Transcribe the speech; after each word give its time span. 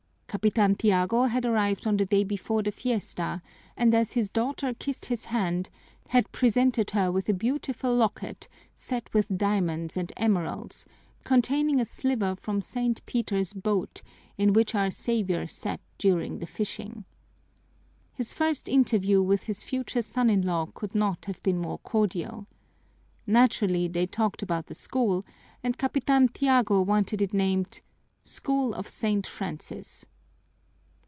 Capitan 0.33 0.75
Tiago 0.75 1.23
had 1.23 1.43
arrived 1.45 1.85
on 1.85 1.97
the 1.97 2.05
day 2.05 2.23
before 2.23 2.63
the 2.63 2.71
fiesta 2.71 3.41
and 3.75 3.93
as 3.93 4.13
his 4.13 4.29
daughter 4.29 4.73
kissed 4.73 5.07
his 5.07 5.25
hand, 5.25 5.69
had 6.07 6.31
presented 6.31 6.91
her 6.91 7.11
with 7.11 7.27
a 7.27 7.33
beautiful 7.33 7.93
locket 7.93 8.47
set 8.73 9.13
with 9.13 9.37
diamonds 9.37 9.97
and 9.97 10.13
emeralds, 10.15 10.85
containing 11.25 11.81
a 11.81 11.85
sliver 11.85 12.33
from 12.37 12.61
St. 12.61 13.05
Peter's 13.05 13.51
boat, 13.51 14.01
in 14.37 14.53
which 14.53 14.73
Our 14.73 14.89
Savior 14.89 15.47
sat 15.47 15.81
during 15.97 16.39
the 16.39 16.47
fishing. 16.47 17.03
His 18.13 18.31
first 18.33 18.69
interview 18.69 19.21
with 19.21 19.43
his 19.43 19.65
future 19.65 20.01
son 20.01 20.29
in 20.29 20.43
law 20.43 20.67
could 20.73 20.95
not 20.95 21.25
have 21.25 21.43
been 21.43 21.57
more 21.57 21.79
cordial. 21.79 22.47
Naturally, 23.27 23.89
they 23.89 24.07
talked 24.07 24.41
about 24.41 24.67
the 24.67 24.75
school, 24.75 25.25
and 25.61 25.77
Capitan 25.77 26.29
Tiago 26.29 26.79
wanted 26.81 27.21
it 27.21 27.33
named 27.33 27.81
"School 28.23 28.73
of 28.73 28.87
St. 28.87 29.27
Francis." 29.27 30.05